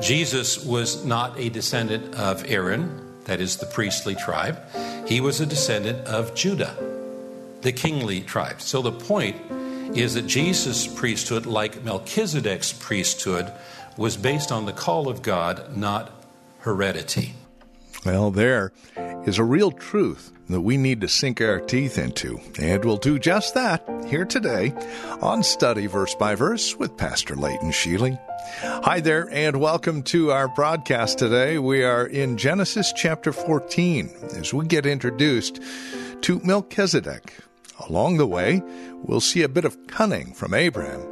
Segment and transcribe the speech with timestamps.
[0.00, 4.58] Jesus was not a descendant of Aaron, that is the priestly tribe.
[5.06, 6.76] He was a descendant of Judah,
[7.62, 8.60] the kingly tribe.
[8.60, 9.36] So the point
[9.96, 13.52] is that Jesus' priesthood, like Melchizedek's priesthood,
[13.96, 16.10] was based on the call of God, not
[16.60, 17.34] heredity.
[18.04, 18.72] Well, there
[19.26, 23.18] is a real truth that we need to sink our teeth into, and we'll do
[23.18, 24.74] just that here today
[25.22, 28.18] on Study Verse by Verse with Pastor Leighton Sheely.
[28.60, 31.58] Hi there, and welcome to our broadcast today.
[31.58, 35.58] We are in Genesis chapter 14 as we get introduced
[36.20, 37.32] to Melchizedek.
[37.88, 38.62] Along the way,
[39.02, 41.02] we'll see a bit of cunning from Abraham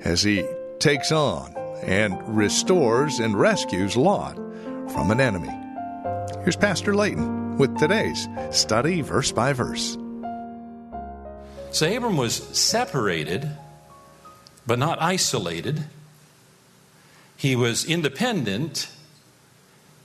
[0.00, 4.36] as he takes on and restores and rescues Lot
[4.90, 5.54] from an enemy.
[6.42, 9.96] Here's Pastor Leighton with today's study verse by verse.
[11.72, 13.50] So Abram was separated,
[14.66, 15.84] but not isolated.
[17.36, 18.88] He was independent,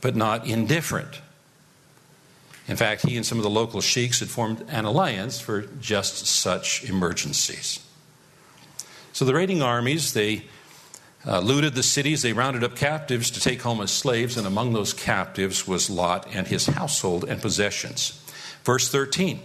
[0.02, 1.22] but not indifferent.
[2.68, 6.26] In fact, he and some of the local sheiks had formed an alliance for just
[6.26, 7.80] such emergencies.
[9.12, 10.46] So the raiding armies, they
[11.26, 14.74] uh, looted the cities, they rounded up captives to take home as slaves, and among
[14.74, 18.20] those captives was Lot and his household and possessions.
[18.64, 19.40] Verse 13.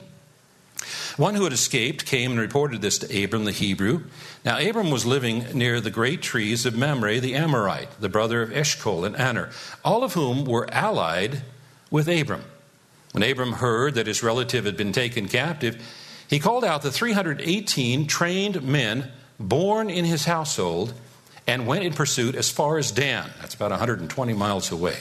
[1.17, 4.05] One who had escaped came and reported this to Abram the Hebrew.
[4.45, 8.57] Now, Abram was living near the great trees of Mamre the Amorite, the brother of
[8.57, 9.51] Eshcol and Aner,
[9.85, 11.43] all of whom were allied
[11.91, 12.45] with Abram.
[13.13, 15.83] When Abram heard that his relative had been taken captive,
[16.29, 20.95] he called out the 318 trained men born in his household
[21.49, 23.31] and went in pursuit as far as Dan.
[23.41, 24.99] That's about 120 miles away.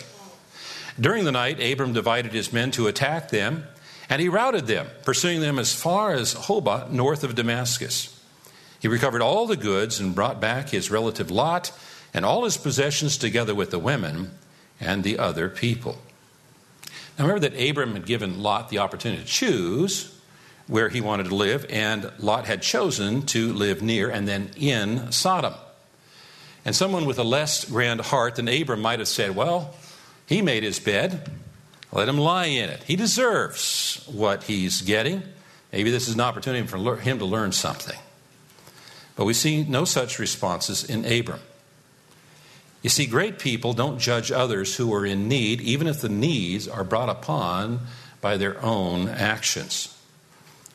[0.99, 3.65] During the night, Abram divided his men to attack them,
[4.09, 8.17] and he routed them, pursuing them as far as Hobah, north of Damascus.
[8.79, 11.71] He recovered all the goods and brought back his relative Lot
[12.13, 14.31] and all his possessions together with the women
[14.79, 15.97] and the other people.
[17.19, 20.17] Now remember that Abram had given Lot the opportunity to choose
[20.67, 25.11] where he wanted to live, and Lot had chosen to live near and then in
[25.11, 25.53] Sodom.
[26.67, 29.73] And someone with a less grand heart than Abram might have said, Well,
[30.25, 31.31] he made his bed.
[31.93, 32.83] Let him lie in it.
[32.83, 35.23] He deserves what he's getting.
[35.71, 37.97] Maybe this is an opportunity for him to learn something.
[39.15, 41.39] But we see no such responses in Abram.
[42.81, 46.67] You see, great people don't judge others who are in need, even if the needs
[46.67, 47.79] are brought upon
[48.19, 49.97] by their own actions.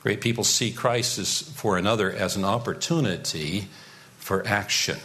[0.03, 3.69] Great people see crisis for another as an opportunity
[4.17, 4.97] for action.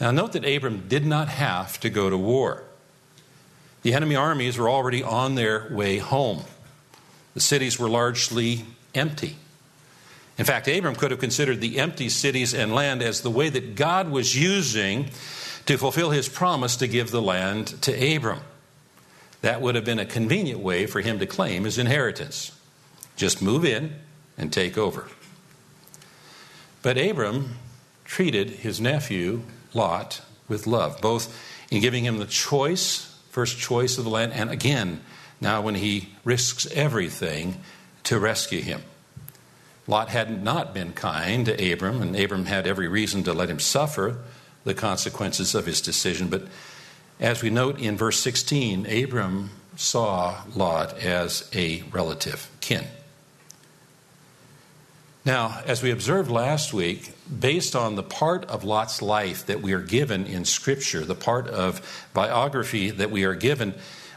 [0.00, 2.64] Now, note that Abram did not have to go to war.
[3.82, 6.44] The enemy armies were already on their way home.
[7.34, 8.64] The cities were largely
[8.94, 9.36] empty.
[10.36, 13.74] In fact, Abram could have considered the empty cities and land as the way that
[13.74, 15.10] God was using
[15.66, 18.40] to fulfill his promise to give the land to Abram.
[19.40, 22.52] That would have been a convenient way for him to claim his inheritance.
[23.16, 23.96] Just move in
[24.36, 25.08] and take over.
[26.82, 27.56] But Abram
[28.04, 29.42] treated his nephew
[29.74, 31.34] Lot with love, both
[31.70, 35.00] in giving him the choice, first choice of the land, and again,
[35.40, 37.60] now when he risks everything
[38.04, 38.82] to rescue him.
[39.86, 43.58] Lot had not been kind to Abram, and Abram had every reason to let him
[43.58, 44.18] suffer
[44.64, 46.28] the consequences of his decision.
[46.28, 46.46] But
[47.20, 52.84] as we note in verse 16, Abram saw Lot as a relative, kin.
[55.28, 59.74] Now, as we observed last week, based on the part of Lot's life that we
[59.74, 63.74] are given in Scripture, the part of biography that we are given,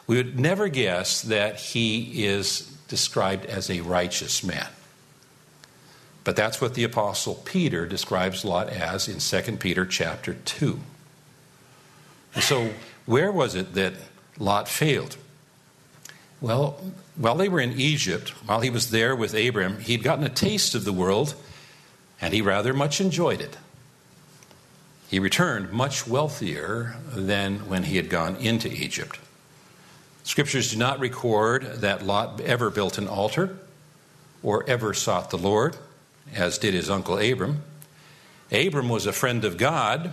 [0.07, 4.69] we would never guess that he is described as a righteous man.
[6.23, 10.79] But that's what the apostle Peter describes Lot as in 2 Peter chapter 2.
[12.35, 12.69] And so
[13.05, 13.95] where was it that
[14.39, 15.17] Lot failed?
[16.41, 16.81] Well,
[17.15, 20.73] while they were in Egypt, while he was there with Abram, he'd gotten a taste
[20.73, 21.35] of the world
[22.19, 23.57] and he rather much enjoyed it.
[25.09, 29.19] He returned much wealthier than when he had gone into Egypt.
[30.23, 33.57] Scriptures do not record that Lot ever built an altar
[34.43, 35.75] or ever sought the Lord,
[36.33, 37.63] as did his uncle Abram.
[38.51, 40.11] Abram was a friend of God,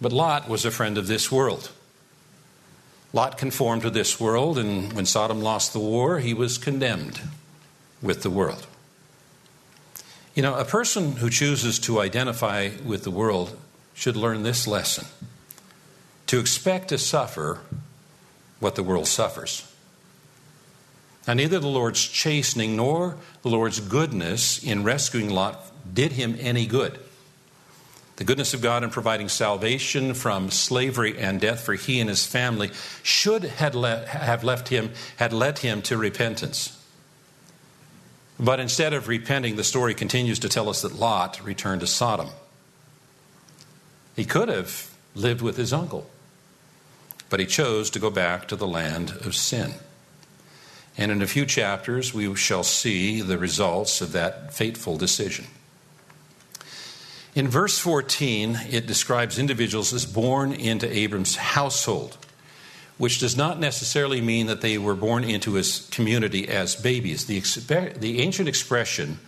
[0.00, 1.70] But Lot was a friend of this world.
[3.12, 7.20] Lot conformed to this world, and when Sodom lost the war, he was condemned
[8.02, 8.66] with the world.
[10.34, 13.56] You know, a person who chooses to identify with the world
[13.94, 15.06] should learn this lesson
[16.26, 17.60] to expect to suffer
[18.60, 19.70] what the world suffers.
[21.26, 25.60] Now, neither the Lord's chastening nor the Lord's goodness in rescuing Lot
[25.92, 27.00] did him any good.
[28.16, 32.24] The goodness of God in providing salvation from slavery and death for he and his
[32.24, 32.70] family
[33.02, 36.82] should have left him, had led him to repentance.
[38.40, 42.28] But instead of repenting, the story continues to tell us that Lot returned to Sodom.
[44.14, 46.08] He could have lived with his uncle,
[47.28, 49.74] but he chose to go back to the land of sin.
[50.96, 55.46] And in a few chapters, we shall see the results of that fateful decision.
[57.36, 62.16] In verse 14, it describes individuals as born into Abram's household,
[62.96, 67.26] which does not necessarily mean that they were born into his community as babies.
[67.26, 67.40] The,
[67.94, 69.18] the ancient expression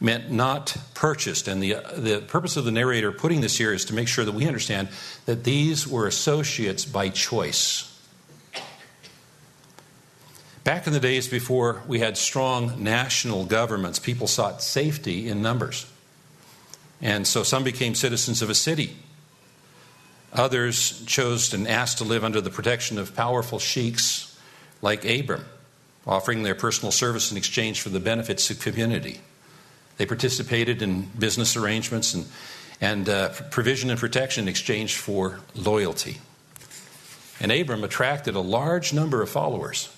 [0.00, 3.94] meant not purchased, and the, the purpose of the narrator putting this here is to
[3.94, 4.88] make sure that we understand
[5.26, 7.88] that these were associates by choice.
[10.64, 15.86] Back in the days before we had strong national governments, people sought safety in numbers.
[17.04, 18.96] And so some became citizens of a city.
[20.32, 24.36] Others chose and asked to live under the protection of powerful sheiks
[24.80, 25.44] like Abram,
[26.06, 29.20] offering their personal service in exchange for the benefits of community.
[29.98, 32.26] They participated in business arrangements and,
[32.80, 36.18] and uh, provision and protection in exchange for loyalty.
[37.38, 39.94] And Abram attracted a large number of followers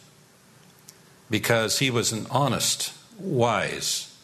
[1.30, 4.14] because he was an honest, wise,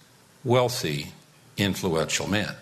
[0.44, 1.12] wealthy,
[1.56, 2.56] influential man.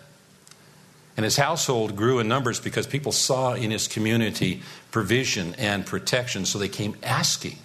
[1.17, 4.61] And his household grew in numbers because people saw in his community
[4.91, 7.57] provision and protection, so they came asking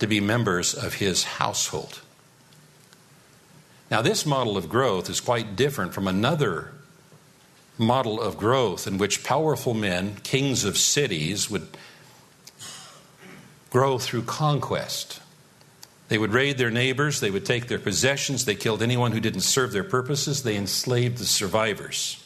[0.00, 2.00] to be members of his household.
[3.90, 6.72] Now, this model of growth is quite different from another
[7.78, 11.68] model of growth in which powerful men, kings of cities, would
[13.70, 15.20] grow through conquest.
[16.08, 19.40] They would raid their neighbors, they would take their possessions, they killed anyone who didn't
[19.40, 22.21] serve their purposes, they enslaved the survivors.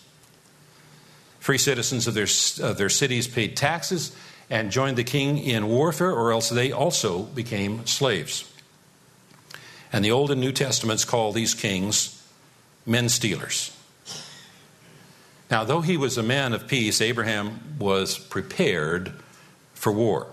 [1.46, 2.26] Free citizens of their,
[2.74, 4.10] their cities paid taxes
[4.50, 8.52] and joined the king in warfare, or else they also became slaves.
[9.92, 12.20] And the Old and New Testaments call these kings
[12.84, 13.70] men stealers.
[15.48, 19.12] Now, though he was a man of peace, Abraham was prepared
[19.72, 20.26] for war.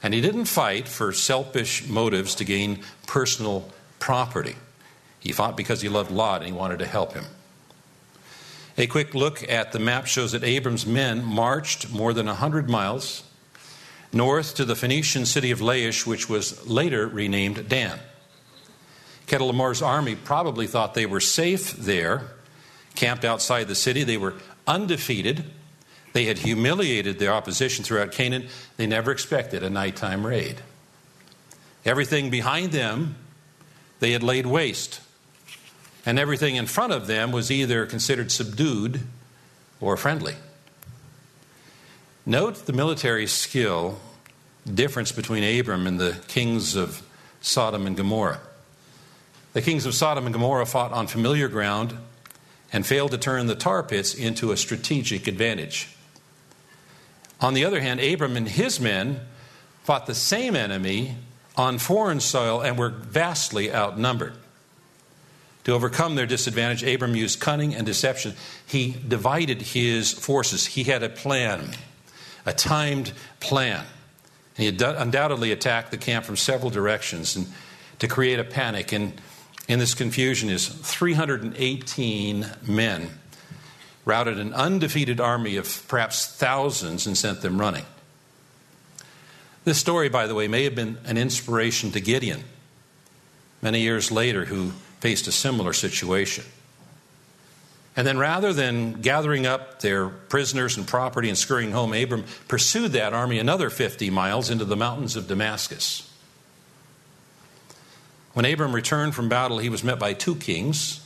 [0.00, 4.54] And he didn't fight for selfish motives to gain personal property.
[5.18, 7.24] He fought because he loved Lot and he wanted to help him.
[8.78, 13.22] A quick look at the map shows that Abram's men marched more than 100 miles
[14.12, 17.98] north to the Phoenician city of Laish, which was later renamed Dan.
[19.26, 22.28] Chedorlaomer's army probably thought they were safe there,
[22.94, 24.04] camped outside the city.
[24.04, 24.34] They were
[24.66, 25.44] undefeated.
[26.12, 28.48] They had humiliated their opposition throughout Canaan.
[28.76, 30.60] They never expected a nighttime raid.
[31.84, 33.16] Everything behind them
[34.00, 35.00] they had laid waste
[36.06, 39.00] and everything in front of them was either considered subdued
[39.80, 40.36] or friendly.
[42.24, 43.98] Note the military skill
[44.72, 47.02] difference between Abram and the kings of
[47.40, 48.40] Sodom and Gomorrah.
[49.52, 51.96] The kings of Sodom and Gomorrah fought on familiar ground
[52.72, 55.88] and failed to turn the tar pits into a strategic advantage.
[57.40, 59.20] On the other hand, Abram and his men
[59.82, 61.16] fought the same enemy
[61.56, 64.34] on foreign soil and were vastly outnumbered.
[65.66, 68.34] To overcome their disadvantage, Abram used cunning and deception.
[68.68, 70.64] He divided his forces.
[70.64, 71.72] He had a plan,
[72.46, 73.84] a timed plan.
[74.56, 77.48] And he undoubtedly attacked the camp from several directions and
[77.98, 78.92] to create a panic.
[78.92, 79.20] And
[79.66, 83.10] in this confusion, his 318 men
[84.04, 87.86] routed an undefeated army of perhaps thousands and sent them running.
[89.64, 92.44] This story, by the way, may have been an inspiration to Gideon
[93.60, 94.70] many years later, who
[95.06, 96.42] faced a similar situation.
[97.94, 102.90] And then rather than gathering up their prisoners and property and scurrying home, Abram pursued
[102.94, 106.12] that army another 50 miles into the mountains of Damascus.
[108.32, 111.00] When Abram returned from battle, he was met by two kings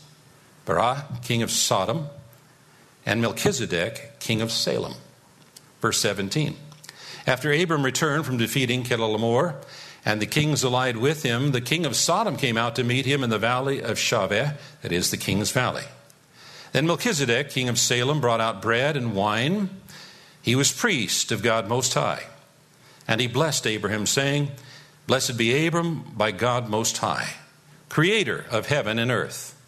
[0.64, 2.06] Bera, king of Sodom,
[3.04, 4.94] and Melchizedek, king of Salem.
[5.82, 6.56] Verse 17.
[7.26, 9.56] After Abram returned from defeating Chedorlaomer
[10.04, 13.22] and the kings allied with him, the king of Sodom came out to meet him
[13.22, 15.84] in the valley of Shaveh, that is the king's valley.
[16.72, 19.70] Then Melchizedek, king of Salem, brought out bread and wine.
[20.40, 22.24] he was priest of God Most High.
[23.06, 24.52] And he blessed Abraham, saying,
[25.06, 27.34] Blessed be Abram by God Most High,
[27.88, 29.60] creator of heaven and earth.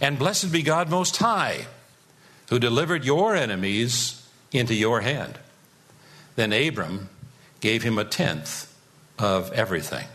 [0.00, 1.66] And blessed be God Most High,
[2.48, 5.38] who delivered your enemies into your hand.
[6.34, 7.10] Then Abram
[7.60, 8.72] gave him a tenth
[9.18, 10.06] of everything.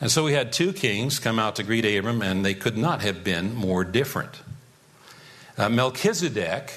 [0.00, 3.02] And so we had two kings come out to greet Abram, and they could not
[3.02, 4.40] have been more different.
[5.56, 6.72] Uh, Melchizedek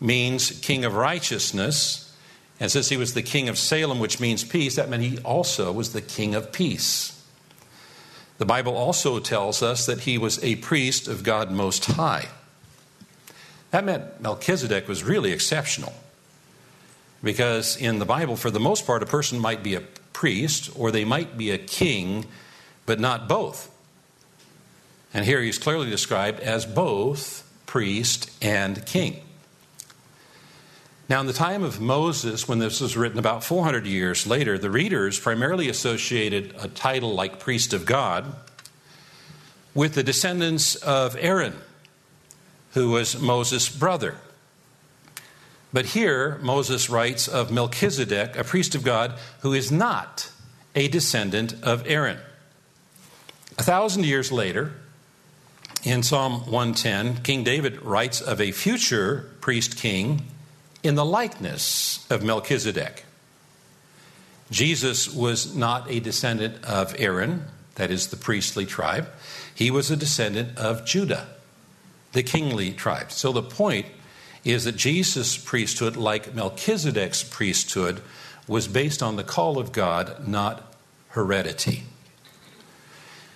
[0.00, 2.16] means king of righteousness,
[2.58, 5.72] and since he was the king of Salem, which means peace, that meant he also
[5.72, 7.22] was the king of peace.
[8.38, 12.28] The Bible also tells us that he was a priest of God Most High.
[13.70, 15.92] That meant Melchizedek was really exceptional.
[17.22, 19.82] Because in the Bible, for the most part, a person might be a
[20.14, 22.24] priest or they might be a king,
[22.86, 23.70] but not both.
[25.12, 29.20] And here he's clearly described as both priest and king.
[31.06, 34.70] Now, in the time of Moses, when this was written about 400 years later, the
[34.70, 38.34] readers primarily associated a title like priest of God
[39.74, 41.54] with the descendants of Aaron,
[42.72, 44.16] who was Moses' brother.
[45.74, 50.30] But here, Moses writes of Melchizedek, a priest of God, who is not
[50.76, 52.18] a descendant of Aaron.
[53.58, 54.74] A thousand years later,
[55.82, 60.22] in Psalm 110, King David writes of a future priest king
[60.84, 63.04] in the likeness of Melchizedek.
[64.52, 69.08] Jesus was not a descendant of Aaron, that is the priestly tribe.
[69.52, 71.26] He was a descendant of Judah,
[72.12, 73.10] the kingly tribe.
[73.10, 73.86] So the point
[74.44, 78.02] is that Jesus' priesthood, like Melchizedek's priesthood,
[78.46, 80.74] was based on the call of God, not
[81.08, 81.84] heredity.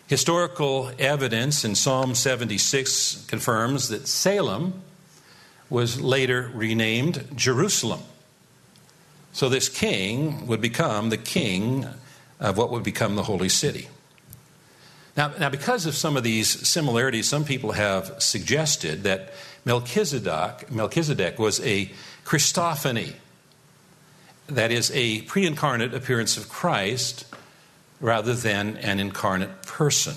[0.07, 4.83] Historical evidence in Psalm 76 confirms that Salem
[5.71, 8.01] was later renamed Jerusalem.
[9.33, 11.87] So this king would become the king
[12.41, 13.89] of what would become the holy city.
[15.17, 19.33] Now, now, because of some of these similarities, some people have suggested that
[19.69, 21.91] Melchizedek, Melchizedek was a
[22.25, 23.13] Christophany,
[24.47, 27.27] that is, a pre incarnate appearance of Christ
[28.01, 30.15] rather than an incarnate person.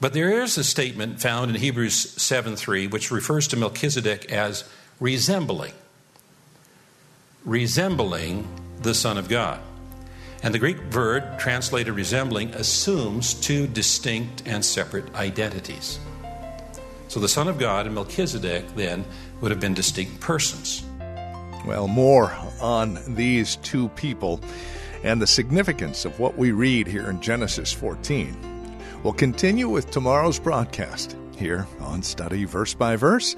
[0.00, 4.64] But there is a statement found in Hebrews 7 3 which refers to Melchizedek as
[5.00, 5.74] resembling,
[7.44, 8.48] resembling
[8.80, 9.60] the Son of God.
[10.42, 15.98] And the Greek verb translated resembling assumes two distinct and separate identities.
[17.08, 19.04] So the Son of God and Melchizedek then
[19.40, 20.84] would have been distinct persons.
[21.66, 24.40] Well, more on these two people
[25.02, 28.36] and the significance of what we read here in Genesis 14.
[29.02, 33.36] We'll continue with tomorrow's broadcast here on Study Verse by Verse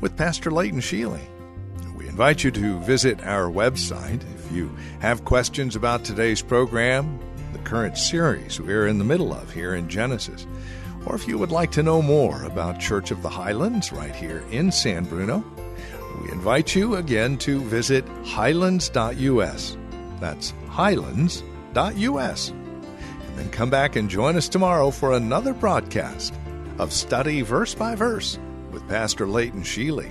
[0.00, 1.20] with Pastor Leighton Sheely.
[1.94, 7.20] We invite you to visit our website if you have questions about today's program,
[7.52, 10.46] the current series we're in the middle of here in Genesis
[11.06, 14.44] or if you would like to know more about Church of the Highlands right here
[14.50, 15.44] in San Bruno,
[16.20, 19.76] we invite you again to visit highlands.us.
[20.20, 22.50] That's highlands.us.
[22.50, 26.34] And then come back and join us tomorrow for another broadcast
[26.78, 28.38] of Study Verse by Verse
[28.70, 30.10] with Pastor Leighton Sheely.